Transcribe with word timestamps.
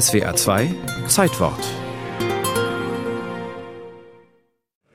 SWA 0.00 0.34
2 0.34 0.74
Zeitwort. 1.06 1.64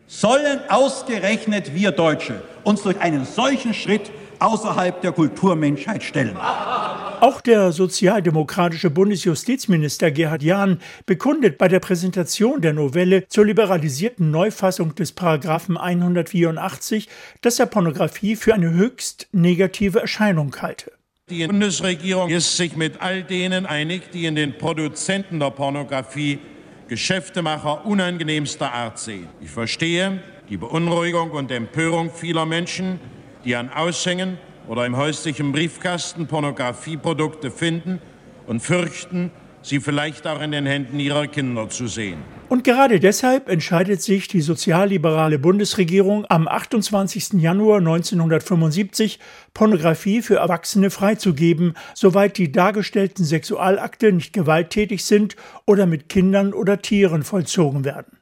Sollen 0.07 0.59
ausgerechnet 0.67 1.73
wir 1.73 1.91
Deutsche 1.91 2.41
uns 2.65 2.81
durch 2.81 2.99
einen 2.99 3.23
solchen 3.23 3.73
Schritt 3.73 4.11
außerhalb 4.39 5.01
der 5.01 5.13
Kulturmenschheit 5.13 6.03
stellen? 6.03 6.35
Auch 6.35 7.39
der 7.39 7.71
sozialdemokratische 7.71 8.89
Bundesjustizminister 8.89 10.11
Gerhard 10.11 10.43
Jahn 10.43 10.81
bekundet 11.05 11.57
bei 11.57 11.69
der 11.69 11.79
Präsentation 11.79 12.59
der 12.59 12.73
Novelle 12.73 13.25
zur 13.29 13.45
liberalisierten 13.45 14.31
Neufassung 14.31 14.95
des 14.95 15.13
Paragraphen 15.13 15.77
184, 15.77 17.07
dass 17.39 17.57
er 17.57 17.67
Pornografie 17.67 18.35
für 18.35 18.53
eine 18.53 18.71
höchst 18.71 19.29
negative 19.31 20.01
Erscheinung 20.01 20.53
halte. 20.61 20.98
Die 21.29 21.45
Bundesregierung 21.45 22.29
ist 22.29 22.57
sich 22.57 22.75
mit 22.75 23.01
all 23.01 23.21
denen 23.21 23.67
einig, 23.67 24.09
die 24.11 24.25
in 24.25 24.35
den 24.35 24.57
Produzenten 24.57 25.39
der 25.39 25.51
Pornografie 25.51 26.39
Geschäftemacher 26.87 27.85
unangenehmster 27.85 28.73
Art 28.73 28.97
sehen. 28.97 29.27
Ich 29.39 29.51
verstehe 29.51 30.23
die 30.49 30.57
Beunruhigung 30.57 31.29
und 31.29 31.51
Empörung 31.51 32.11
vieler 32.11 32.47
Menschen, 32.47 32.99
die 33.45 33.55
an 33.55 33.69
Aushängen 33.71 34.39
oder 34.67 34.87
im 34.87 34.97
häuslichen 34.97 35.51
Briefkasten 35.51 36.25
Pornografieprodukte 36.25 37.51
finden 37.51 38.01
und 38.47 38.61
fürchten, 38.61 39.29
sie 39.61 39.79
vielleicht 39.79 40.25
auch 40.25 40.41
in 40.41 40.51
den 40.51 40.65
Händen 40.65 40.99
ihrer 40.99 41.27
Kinder 41.27 41.69
zu 41.69 41.85
sehen. 41.85 42.23
Und 42.49 42.63
gerade 42.63 42.99
deshalb 42.99 43.47
entscheidet 43.47 44.01
sich 44.01 44.27
die 44.27 44.41
sozialliberale 44.41 45.37
Bundesregierung 45.37 46.25
am 46.29 46.47
28. 46.47 47.33
Januar 47.33 47.77
1975, 47.77 49.19
Pornografie 49.53 50.23
für 50.23 50.37
Erwachsene 50.37 50.89
freizugeben, 50.89 51.75
soweit 51.93 52.39
die 52.39 52.51
dargestellten 52.51 53.23
Sexualakte 53.23 54.11
nicht 54.11 54.33
gewalttätig 54.33 55.05
sind 55.05 55.35
oder 55.67 55.85
mit 55.85 56.09
Kindern 56.09 56.51
oder 56.51 56.81
Tieren 56.81 57.21
vollzogen 57.21 57.85
werden. 57.85 58.17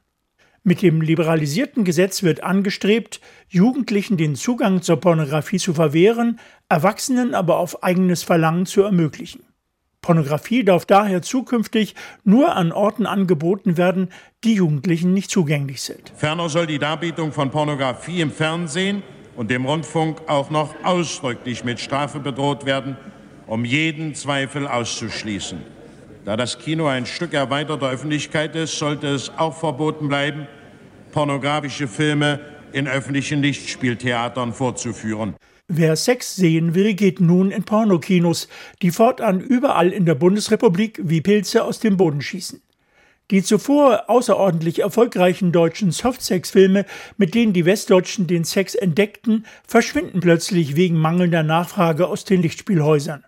Mit 0.62 0.82
dem 0.82 1.00
liberalisierten 1.00 1.84
Gesetz 1.84 2.22
wird 2.22 2.42
angestrebt, 2.42 3.22
Jugendlichen 3.48 4.18
den 4.18 4.36
Zugang 4.36 4.82
zur 4.82 5.00
Pornografie 5.00 5.58
zu 5.58 5.72
verwehren, 5.72 6.38
Erwachsenen 6.68 7.34
aber 7.34 7.56
auf 7.56 7.82
eigenes 7.82 8.24
Verlangen 8.24 8.66
zu 8.66 8.82
ermöglichen. 8.82 9.47
Pornografie 10.08 10.64
darf 10.64 10.86
daher 10.86 11.20
zukünftig 11.20 11.94
nur 12.24 12.56
an 12.56 12.72
Orten 12.72 13.04
angeboten 13.04 13.76
werden, 13.76 14.08
die 14.42 14.54
Jugendlichen 14.54 15.12
nicht 15.12 15.30
zugänglich 15.30 15.82
sind. 15.82 16.12
Ferner 16.16 16.48
soll 16.48 16.66
die 16.66 16.78
Darbietung 16.78 17.32
von 17.32 17.50
Pornografie 17.50 18.22
im 18.22 18.30
Fernsehen 18.30 19.02
und 19.36 19.50
dem 19.50 19.66
Rundfunk 19.66 20.22
auch 20.26 20.48
noch 20.50 20.74
ausdrücklich 20.82 21.62
mit 21.62 21.78
Strafe 21.78 22.20
bedroht 22.20 22.64
werden, 22.64 22.96
um 23.46 23.64
jeden 23.64 24.14
Zweifel 24.14 24.66
auszuschließen. 24.66 25.58
Da 26.24 26.36
das 26.36 26.58
Kino 26.58 26.86
ein 26.86 27.04
Stück 27.04 27.34
erweiterter 27.34 27.90
Öffentlichkeit 27.90 28.56
ist, 28.56 28.78
sollte 28.78 29.08
es 29.08 29.30
auch 29.36 29.56
verboten 29.56 30.08
bleiben, 30.08 30.46
pornografische 31.12 31.86
Filme 31.86 32.40
in 32.72 32.88
öffentlichen 32.88 33.42
Lichtspieltheatern 33.42 34.52
vorzuführen. 34.52 35.34
Wer 35.70 35.96
Sex 35.96 36.34
sehen 36.34 36.74
will, 36.74 36.94
geht 36.94 37.20
nun 37.20 37.50
in 37.50 37.62
Pornokinos, 37.62 38.48
die 38.80 38.90
fortan 38.90 39.38
überall 39.38 39.92
in 39.92 40.06
der 40.06 40.14
Bundesrepublik 40.14 40.98
wie 41.02 41.20
Pilze 41.20 41.62
aus 41.62 41.78
dem 41.78 41.98
Boden 41.98 42.22
schießen. 42.22 42.62
Die 43.30 43.42
zuvor 43.42 44.08
außerordentlich 44.08 44.78
erfolgreichen 44.78 45.52
deutschen 45.52 45.90
Softsex-Filme, 45.90 46.86
mit 47.18 47.34
denen 47.34 47.52
die 47.52 47.66
Westdeutschen 47.66 48.26
den 48.26 48.44
Sex 48.44 48.74
entdeckten, 48.74 49.44
verschwinden 49.66 50.20
plötzlich 50.20 50.74
wegen 50.74 50.96
mangelnder 50.96 51.42
Nachfrage 51.42 52.06
aus 52.06 52.24
den 52.24 52.40
Lichtspielhäusern. 52.40 53.26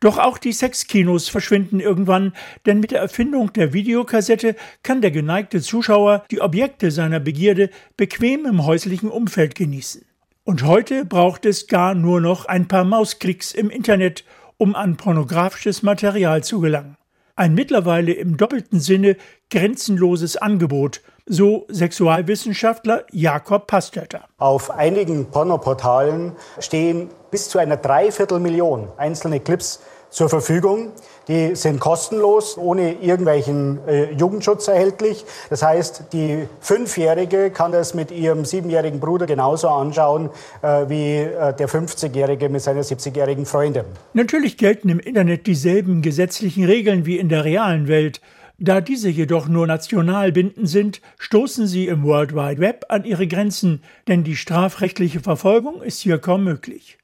Doch 0.00 0.18
auch 0.18 0.36
die 0.36 0.52
Sexkinos 0.52 1.30
verschwinden 1.30 1.80
irgendwann, 1.80 2.34
denn 2.66 2.80
mit 2.80 2.90
der 2.90 3.00
Erfindung 3.00 3.54
der 3.54 3.72
Videokassette 3.72 4.54
kann 4.82 5.00
der 5.00 5.12
geneigte 5.12 5.62
Zuschauer 5.62 6.26
die 6.30 6.42
Objekte 6.42 6.90
seiner 6.90 7.20
Begierde 7.20 7.70
bequem 7.96 8.44
im 8.44 8.66
häuslichen 8.66 9.08
Umfeld 9.08 9.54
genießen. 9.54 10.04
Und 10.46 10.62
heute 10.62 11.06
braucht 11.06 11.46
es 11.46 11.68
gar 11.68 11.94
nur 11.94 12.20
noch 12.20 12.44
ein 12.44 12.68
paar 12.68 12.84
Mausklicks 12.84 13.54
im 13.54 13.70
Internet, 13.70 14.24
um 14.58 14.74
an 14.74 14.98
pornografisches 14.98 15.82
Material 15.82 16.44
zu 16.44 16.60
gelangen. 16.60 16.98
Ein 17.34 17.54
mittlerweile 17.54 18.12
im 18.12 18.36
doppelten 18.36 18.78
Sinne 18.78 19.16
grenzenloses 19.50 20.36
Angebot, 20.36 21.00
so 21.24 21.66
Sexualwissenschaftler 21.70 23.06
Jakob 23.10 23.66
Pastötter. 23.66 24.24
Auf 24.36 24.70
einigen 24.70 25.30
Pornoportalen 25.30 26.32
stehen 26.58 27.08
bis 27.30 27.48
zu 27.48 27.58
einer 27.58 27.78
Dreiviertelmillion 27.78 28.88
einzelne 28.98 29.40
Clips 29.40 29.80
zur 30.14 30.28
Verfügung. 30.28 30.92
Die 31.26 31.56
sind 31.56 31.80
kostenlos, 31.80 32.56
ohne 32.56 32.92
irgendwelchen 32.92 33.80
äh, 33.88 34.12
Jugendschutz 34.12 34.68
erhältlich. 34.68 35.24
Das 35.50 35.62
heißt, 35.62 36.04
die 36.12 36.46
Fünfjährige 36.60 37.50
kann 37.50 37.72
das 37.72 37.94
mit 37.94 38.10
ihrem 38.10 38.44
siebenjährigen 38.44 39.00
Bruder 39.00 39.26
genauso 39.26 39.68
anschauen 39.68 40.30
äh, 40.62 40.88
wie 40.88 41.16
äh, 41.16 41.54
der 41.54 41.68
50-Jährige 41.68 42.48
mit 42.48 42.62
seiner 42.62 42.82
70-jährigen 42.82 43.44
Freundin. 43.44 43.84
Natürlich 44.12 44.56
gelten 44.56 44.88
im 44.88 45.00
Internet 45.00 45.46
dieselben 45.46 46.00
gesetzlichen 46.00 46.64
Regeln 46.64 47.06
wie 47.06 47.18
in 47.18 47.28
der 47.28 47.44
realen 47.44 47.88
Welt. 47.88 48.20
Da 48.58 48.80
diese 48.80 49.08
jedoch 49.08 49.48
nur 49.48 49.66
national 49.66 50.30
bindend 50.30 50.68
sind, 50.68 51.00
stoßen 51.18 51.66
sie 51.66 51.88
im 51.88 52.04
World 52.04 52.36
Wide 52.36 52.60
Web 52.60 52.84
an 52.88 53.04
ihre 53.04 53.26
Grenzen, 53.26 53.82
denn 54.06 54.22
die 54.22 54.36
strafrechtliche 54.36 55.18
Verfolgung 55.18 55.82
ist 55.82 56.00
hier 56.00 56.18
kaum 56.18 56.44
möglich. 56.44 56.98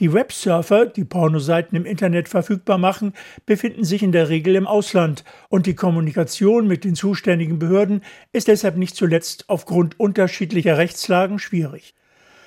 Die 0.00 0.12
Websurfer, 0.12 0.86
die 0.86 1.04
Pornoseiten 1.04 1.76
im 1.76 1.84
Internet 1.84 2.28
verfügbar 2.28 2.78
machen, 2.78 3.14
befinden 3.46 3.82
sich 3.82 4.04
in 4.04 4.12
der 4.12 4.28
Regel 4.28 4.54
im 4.54 4.68
Ausland 4.68 5.24
und 5.48 5.66
die 5.66 5.74
Kommunikation 5.74 6.68
mit 6.68 6.84
den 6.84 6.94
zuständigen 6.94 7.58
Behörden 7.58 8.02
ist 8.32 8.46
deshalb 8.46 8.76
nicht 8.76 8.94
zuletzt 8.94 9.46
aufgrund 9.48 9.98
unterschiedlicher 9.98 10.78
Rechtslagen 10.78 11.40
schwierig. 11.40 11.96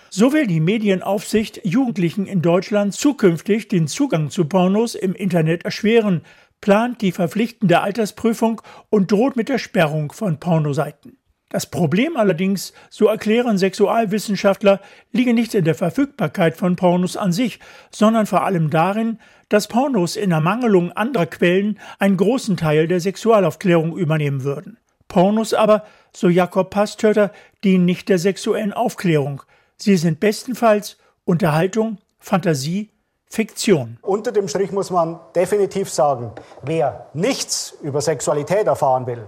So 0.09 0.31
will 0.31 0.47
die 0.47 0.61
Medienaufsicht 0.61 1.59
Jugendlichen 1.65 2.25
in 2.25 2.41
Deutschland 2.41 2.93
zukünftig 2.93 3.67
den 3.67 3.89
Zugang 3.89 4.29
zu 4.29 4.45
Pornos 4.45 4.95
im 4.95 5.13
Internet 5.13 5.65
erschweren, 5.65 6.21
plant 6.61 7.01
die 7.01 7.11
verpflichtende 7.11 7.81
Altersprüfung 7.81 8.61
und 8.89 9.11
droht 9.11 9.35
mit 9.35 9.49
der 9.49 9.57
Sperrung 9.57 10.13
von 10.13 10.39
Pornoseiten. 10.39 11.17
Das 11.51 11.65
Problem 11.65 12.15
allerdings, 12.15 12.71
so 12.89 13.07
erklären 13.07 13.57
Sexualwissenschaftler, 13.57 14.79
liege 15.11 15.33
nicht 15.33 15.53
in 15.53 15.65
der 15.65 15.75
Verfügbarkeit 15.75 16.55
von 16.55 16.77
Pornos 16.77 17.17
an 17.17 17.33
sich, 17.33 17.59
sondern 17.91 18.25
vor 18.25 18.43
allem 18.43 18.69
darin, 18.69 19.19
dass 19.49 19.67
Pornos 19.67 20.15
in 20.15 20.31
Ermangelung 20.31 20.93
anderer 20.93 21.25
Quellen 21.25 21.77
einen 21.99 22.15
großen 22.15 22.55
Teil 22.55 22.87
der 22.87 23.01
Sexualaufklärung 23.01 23.97
übernehmen 23.97 24.45
würden. 24.45 24.77
Pornos 25.09 25.53
aber, 25.53 25.83
so 26.15 26.29
Jakob 26.29 26.69
Pastöter, 26.69 27.33
dienen 27.65 27.83
nicht 27.83 28.07
der 28.07 28.17
sexuellen 28.17 28.71
Aufklärung. 28.71 29.43
Sie 29.75 29.97
sind 29.97 30.21
bestenfalls 30.21 30.97
Unterhaltung, 31.25 31.97
Fantasie, 32.17 32.91
Fiktion. 33.25 33.97
Unter 34.01 34.31
dem 34.31 34.47
Strich 34.47 34.71
muss 34.71 34.89
man 34.89 35.19
definitiv 35.35 35.89
sagen, 35.89 36.31
wer 36.61 37.07
nichts 37.13 37.77
über 37.81 37.99
Sexualität 37.99 38.67
erfahren 38.67 39.05
will, 39.05 39.27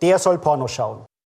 der 0.00 0.18
soll 0.18 0.38
Pornos 0.38 0.72
schauen. 0.72 1.06